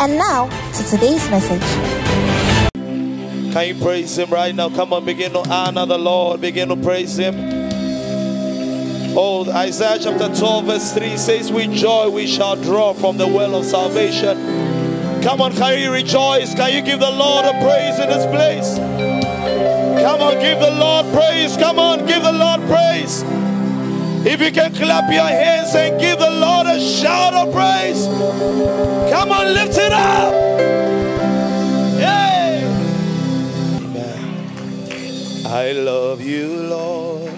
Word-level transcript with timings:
And 0.00 0.16
now 0.16 0.48
to 0.78 0.84
today's 0.84 1.28
message. 1.28 1.60
Can 3.52 3.68
you 3.68 3.74
praise 3.82 4.16
Him 4.16 4.30
right 4.30 4.54
now? 4.54 4.70
Come 4.70 4.94
on, 4.94 5.04
begin 5.04 5.34
to 5.34 5.46
honor 5.46 5.84
the 5.84 5.98
Lord, 5.98 6.40
begin 6.40 6.70
to 6.70 6.76
praise 6.76 7.18
Him. 7.18 7.34
Oh, 9.14 9.44
Isaiah 9.52 9.98
chapter 10.02 10.34
12, 10.34 10.64
verse 10.64 10.94
3 10.94 11.18
says, 11.18 11.52
With 11.52 11.74
joy 11.74 12.08
we 12.08 12.26
shall 12.26 12.56
draw 12.56 12.94
from 12.94 13.18
the 13.18 13.26
well 13.26 13.54
of 13.54 13.66
salvation. 13.66 15.22
Come 15.22 15.42
on, 15.42 15.52
can 15.52 15.78
you 15.78 15.92
rejoice? 15.92 16.54
Can 16.54 16.72
you 16.72 16.80
give 16.80 17.00
the 17.00 17.10
Lord 17.10 17.44
a 17.44 17.50
praise 17.62 17.98
in 17.98 18.08
this 18.08 18.24
place? 18.32 18.76
Come 20.02 20.22
on, 20.22 20.40
give 20.40 20.60
the 20.60 20.70
Lord 20.70 21.12
praise. 21.12 21.58
Come 21.58 21.78
on, 21.78 22.06
give 22.06 22.22
the 22.22 22.32
Lord 22.32 22.60
praise. 22.62 23.22
If 24.22 24.40
you 24.42 24.52
can 24.52 24.74
clap 24.74 25.10
your 25.10 25.26
hands 25.26 25.74
and 25.74 25.98
give 25.98 26.18
the 26.18 26.30
Lord 26.30 26.66
a 26.66 26.78
shout 26.78 27.32
of 27.32 27.54
praise, 27.54 28.06
come 29.10 29.32
on, 29.32 29.54
lift 29.54 29.78
it 29.78 29.92
up. 29.92 30.34
Yay! 31.98 32.62
Amen. 33.78 35.46
I 35.46 35.72
love 35.72 36.20
you, 36.20 36.54
Lord, 36.68 37.32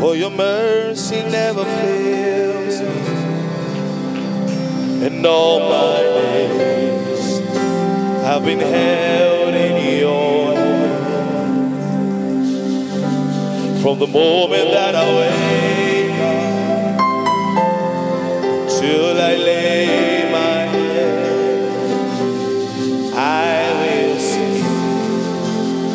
for 0.00 0.16
your 0.16 0.30
mercy 0.30 1.22
never 1.28 1.64
fails 1.64 2.80
me, 2.80 3.02
and 5.06 5.26
all 5.26 5.60
my 5.60 6.00
days 6.00 7.40
have 8.24 8.44
been 8.46 8.60
held 8.60 9.54
in 9.54 9.77
From 13.82 13.98
the 14.00 14.06
moment 14.08 14.70
that 14.72 14.94
I 14.96 15.04
wake 15.18 16.20
up 16.20 16.98
till 18.68 19.16
I 19.16 19.36
lay 19.36 20.30
my 20.32 20.66
head, 20.74 21.72
I 23.14 23.72
will 23.80 24.18
sing 24.18 24.64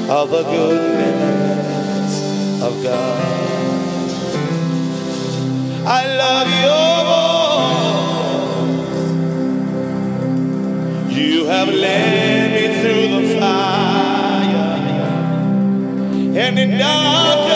of 0.10 0.30
the 0.30 0.44
goodness 0.44 2.14
of 2.64 2.84
God. 2.84 3.20
I 5.86 6.08
love 6.24 6.48
your 6.64 7.04
voice. 11.10 11.18
You 11.18 11.46
have 11.48 11.68
led 11.68 12.52
me 12.54 12.66
through 12.82 13.08
the 13.20 13.40
fire 13.40 14.24
and 16.36 16.58
in 16.58 16.78
darkest 16.80 17.53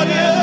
Hey, 0.00 0.39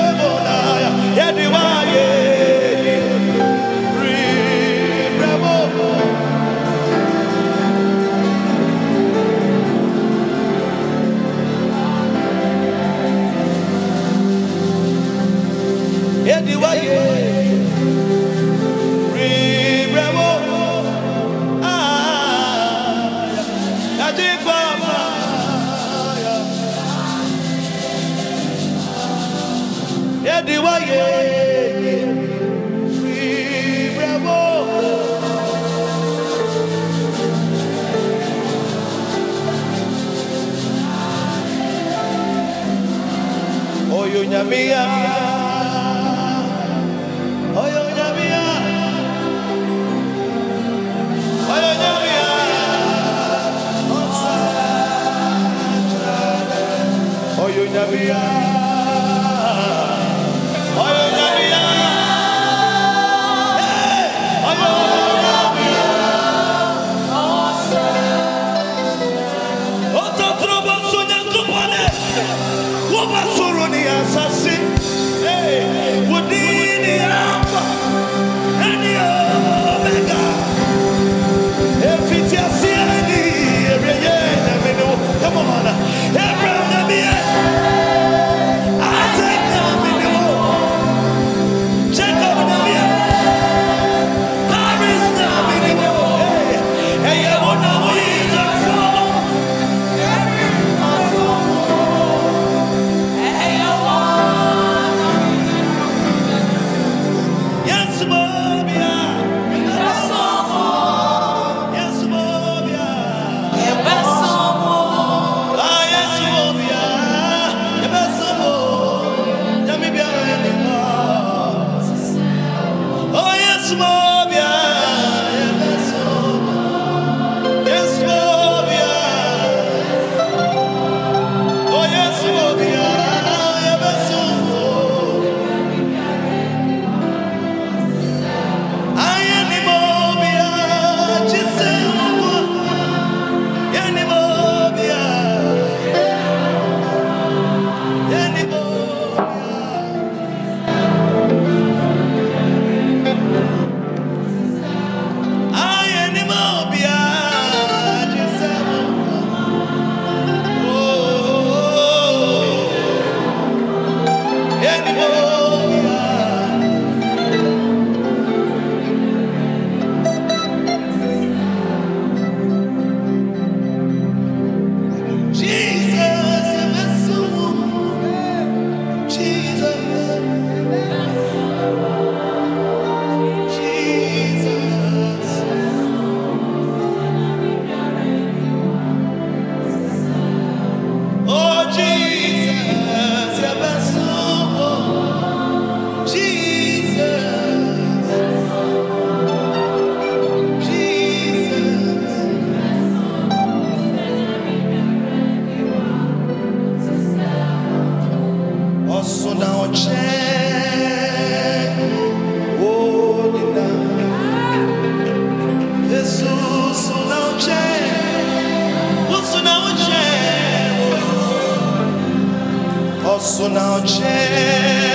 So 223.27 223.49
now 223.49 223.83
change. 223.83 224.86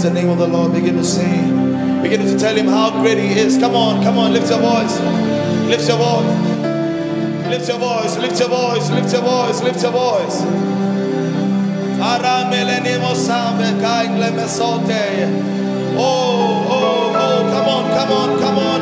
bless 0.00 0.14
the 0.14 0.20
name 0.20 0.30
of 0.30 0.38
the 0.38 0.46
Lord. 0.46 0.72
Begin 0.72 0.96
to 0.96 1.04
sing. 1.04 2.02
Begin 2.02 2.20
to 2.20 2.38
tell 2.38 2.54
him 2.54 2.66
how 2.66 3.02
great 3.02 3.18
he 3.18 3.36
is. 3.36 3.58
Come 3.58 3.74
on, 3.74 4.00
come 4.04 4.16
on, 4.16 4.32
lift 4.32 4.48
your 4.48 4.60
voice. 4.60 5.00
Lift 5.66 5.88
your 5.88 5.98
voice. 5.98 6.24
Lift 7.50 7.68
your 7.68 7.78
voice, 7.78 8.16
lift 8.18 8.38
your 8.38 8.48
voice, 8.48 8.90
lift 8.90 9.12
your 9.12 9.22
voice, 9.22 9.62
lift 9.62 9.82
your 9.82 9.90
voice. 9.90 10.42
Oh, 15.98 16.66
oh, 16.70 17.12
oh, 17.16 17.40
come 17.50 17.68
on, 17.74 17.90
come 17.98 18.12
on, 18.12 18.38
come 18.38 18.58
on. 18.58 18.80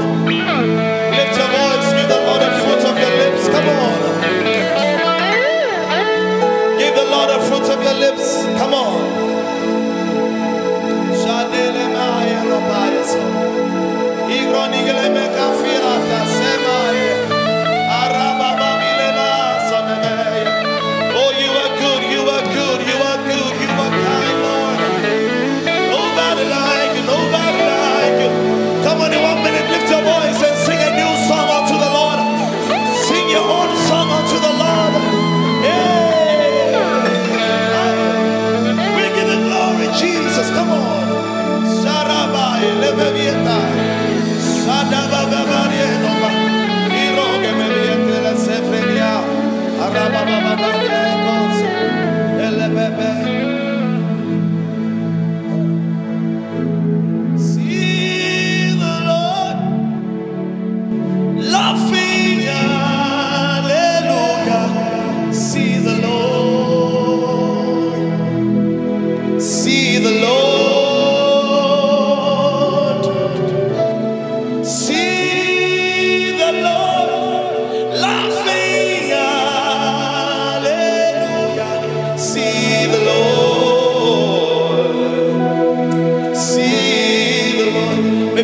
Lift 1.17 1.39
your 1.39 1.49
voice, 1.49 1.93
give 1.97 2.09
the 2.13 2.21
Lord 2.29 2.43
a 2.43 2.51
fruit 2.61 2.85
of 2.91 2.99
your 3.01 3.13
lips, 3.23 3.49
come 3.49 3.69
on. 3.69 3.99
Give 6.79 6.95
the 6.95 7.07
Lord 7.09 7.31
a 7.31 7.41
fruit 7.49 7.69
of 7.73 7.83
your 7.83 7.95
lips. 7.95 8.56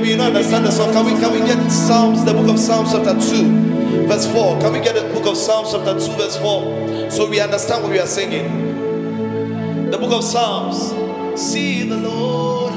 Maybe 0.03 0.14
you 0.14 0.18
don't 0.18 0.34
understand 0.34 0.66
the 0.66 0.70
one. 0.82 0.92
Can 0.92 1.05
we, 1.05 1.12
can 1.12 1.32
we 1.32 1.38
get 1.46 1.70
Psalms, 1.70 2.24
the 2.24 2.32
book 2.32 2.50
of 2.50 2.59
Psalms 2.59 2.90
chapter 2.90 3.12
2, 3.12 4.09
verse 4.09 4.26
4? 4.32 4.59
Can 4.59 4.72
we 4.72 4.80
get 4.80 4.96
the 4.96 5.03
book 5.14 5.26
of 5.26 5.36
Psalms 5.36 5.70
chapter 5.70 5.92
2, 5.92 6.16
verse 6.16 6.36
4? 6.38 7.09
So 7.09 7.30
we 7.30 7.38
understand 7.38 7.84
what 7.84 7.92
we 7.92 8.00
are 8.00 8.07
singing. 8.09 9.90
The 9.92 9.98
book 9.98 10.11
of 10.11 10.24
Psalms. 10.24 10.90
See 11.40 11.88
the 11.88 11.98
Lord. 11.98 12.74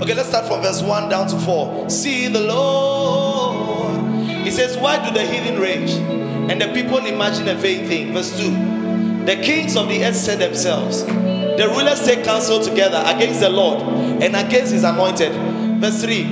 Okay, 0.00 0.14
let's 0.14 0.30
start 0.30 0.46
from 0.46 0.62
verse 0.62 0.80
1 0.80 1.10
down 1.10 1.28
to 1.28 1.38
4. 1.38 1.90
See 1.90 2.28
the 2.28 2.40
Lord. 2.40 4.24
He 4.42 4.50
says, 4.50 4.78
Why 4.78 4.96
do 5.06 5.12
the 5.12 5.22
heathen 5.22 5.60
rage? 5.60 5.90
And 5.90 6.58
the 6.58 6.72
people 6.72 7.04
imagine 7.04 7.48
a 7.48 7.54
vain 7.54 7.86
thing. 7.86 8.14
Verse 8.14 8.34
2. 8.40 9.26
The 9.26 9.36
kings 9.44 9.76
of 9.76 9.90
the 9.90 10.06
earth 10.06 10.16
said 10.16 10.38
themselves, 10.38 11.04
The 11.04 11.70
rulers 11.70 12.02
take 12.06 12.24
counsel 12.24 12.64
together 12.64 13.02
against 13.04 13.40
the 13.40 13.50
Lord 13.50 13.82
and 14.22 14.34
against 14.34 14.72
his 14.72 14.84
anointed 14.84 15.49
Verse 15.80 16.02
3. 16.02 16.22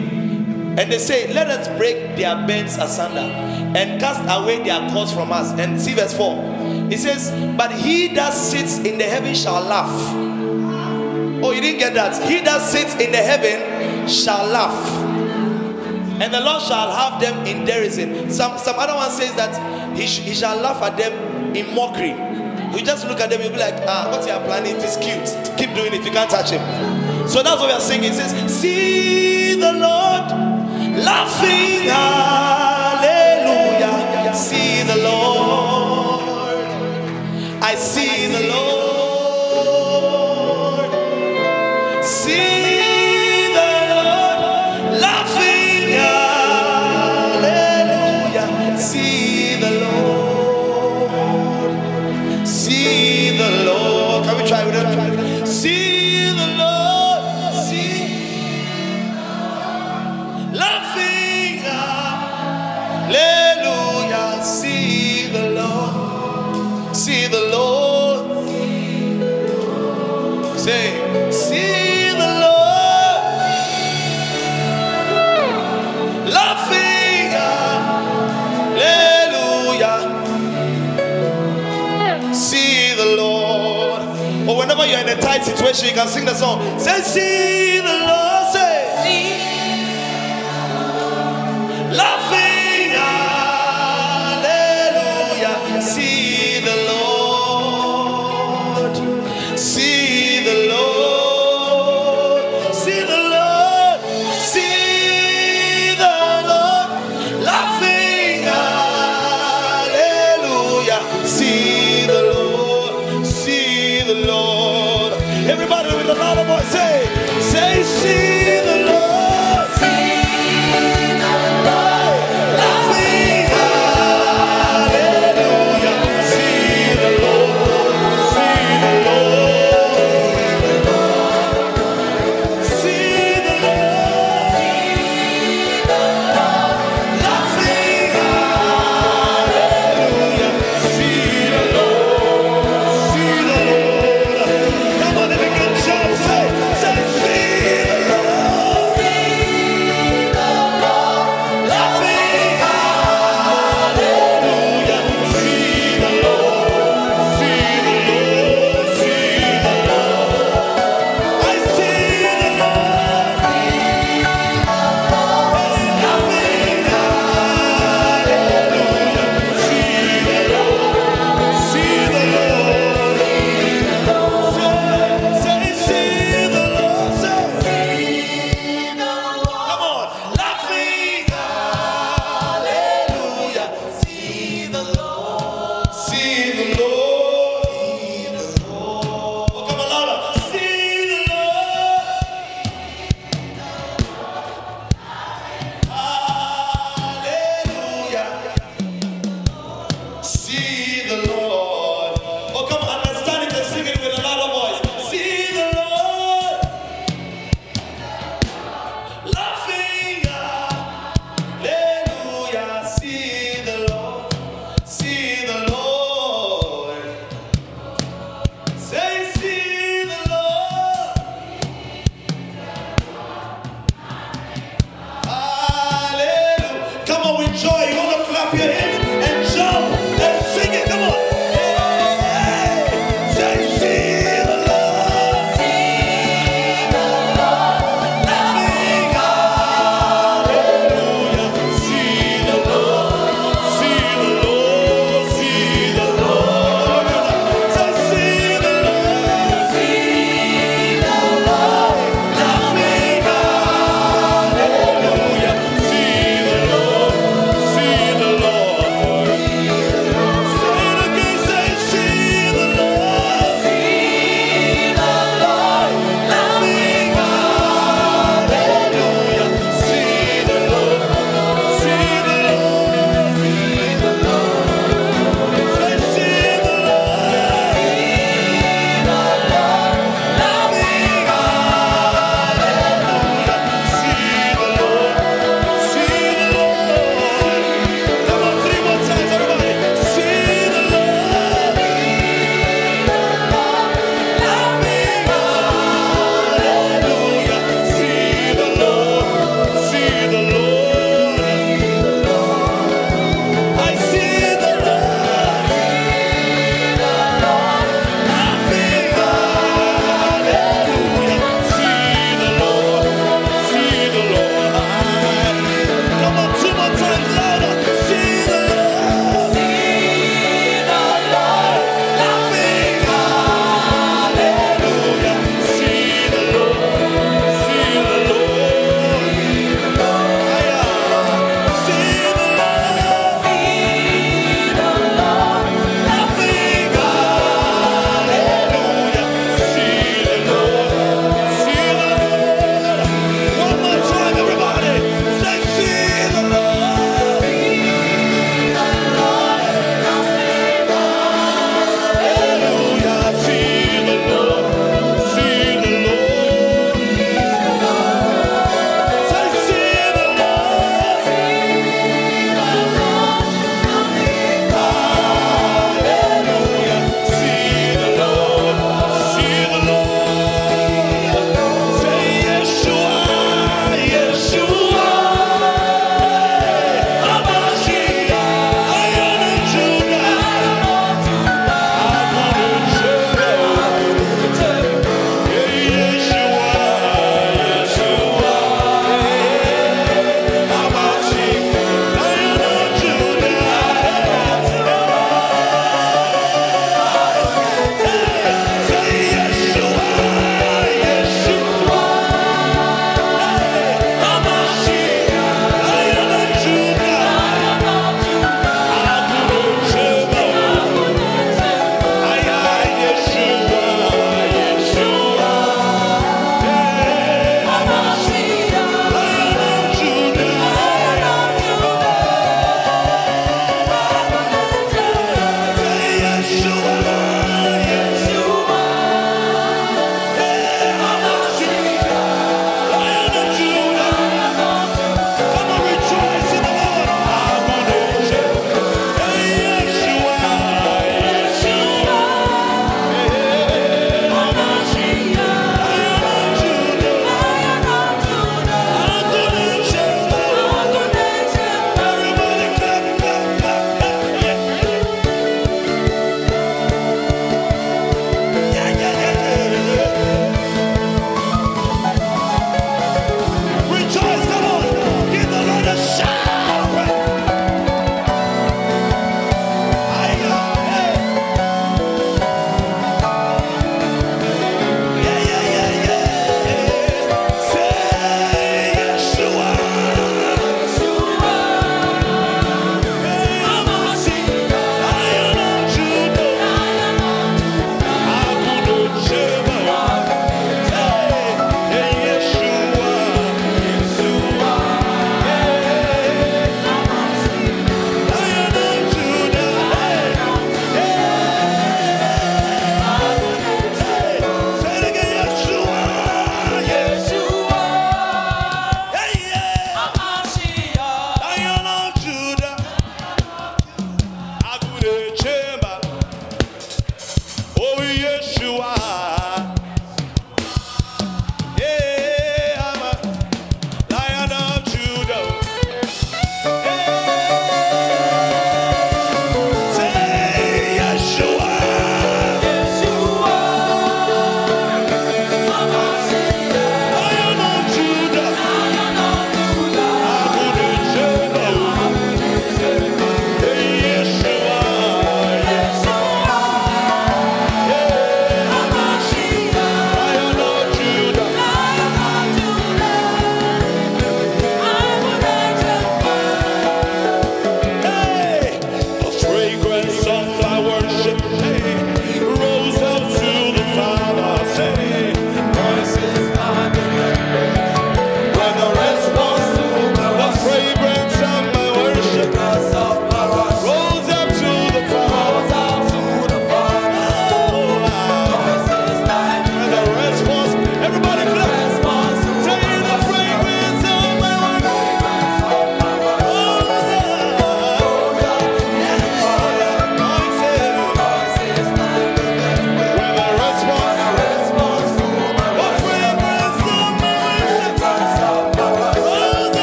And 0.78 0.92
they 0.92 0.98
say, 0.98 1.32
Let 1.32 1.48
us 1.48 1.66
break 1.78 2.16
their 2.16 2.34
bands 2.46 2.76
asunder 2.76 3.18
and 3.18 4.00
cast 4.00 4.20
away 4.28 4.62
their 4.62 4.90
cords 4.90 5.12
from 5.12 5.32
us. 5.32 5.52
And 5.58 5.80
see 5.80 5.94
verse 5.94 6.16
4. 6.16 6.36
It 6.90 6.98
says, 6.98 7.30
But 7.56 7.72
he 7.72 8.14
that 8.14 8.34
sits 8.34 8.78
in 8.78 8.98
the 8.98 9.04
heaven 9.04 9.34
shall 9.34 9.62
laugh. 9.62 9.90
Oh, 11.42 11.52
you 11.52 11.60
didn't 11.60 11.78
get 11.78 11.94
that. 11.94 12.22
He 12.28 12.40
that 12.42 12.60
sits 12.60 12.94
in 12.94 13.10
the 13.10 13.18
heaven 13.18 14.06
shall 14.06 14.46
laugh. 14.48 15.04
And 16.20 16.34
the 16.34 16.40
Lord 16.40 16.62
shall 16.62 16.90
have 16.90 17.20
them 17.20 17.46
in 17.46 17.64
derision. 17.64 18.30
Some, 18.30 18.58
some 18.58 18.76
other 18.78 18.94
one 18.94 19.10
says 19.10 19.34
that 19.36 19.96
he, 19.96 20.06
sh- 20.06 20.20
he 20.20 20.34
shall 20.34 20.60
laugh 20.60 20.82
at 20.82 20.96
them 20.96 21.56
in 21.56 21.74
mockery. 21.74 22.10
You 22.76 22.84
just 22.84 23.06
look 23.06 23.20
at 23.20 23.30
them, 23.30 23.40
you'll 23.40 23.52
be 23.52 23.58
like, 23.58 23.74
ah, 23.86 24.10
what 24.10 24.26
you 24.26 24.32
are 24.32 24.44
planning 24.44 24.76
is 24.76 24.96
cute. 24.96 25.56
Keep 25.56 25.74
doing 25.74 25.94
it, 25.94 26.04
you 26.04 26.10
can't 26.10 26.30
touch 26.30 26.50
him. 26.50 26.60
So 27.28 27.42
that's 27.42 27.60
what 27.60 27.68
we 27.68 27.72
are 27.72 27.80
singing. 27.80 28.10
It 28.10 28.14
says, 28.14 28.60
see 28.60 29.37
See 29.48 29.54
the 29.54 29.72
Lord 29.72 30.28
laughing, 31.08 31.88
hallelujah. 31.88 33.14
See 34.34 34.82
the 34.82 34.96
Lord. 34.96 35.37
Whenever 84.78 84.90
you're 84.90 85.12
in 85.12 85.18
a 85.18 85.20
tight 85.20 85.44
situation, 85.44 85.88
you 85.88 85.94
can 85.94 86.08
sing 86.08 86.24
the 86.24 86.34
song. 86.34 86.78
Say, 86.78 87.00
see 87.00 87.78
the 87.80 88.06
Lord. 88.06 88.27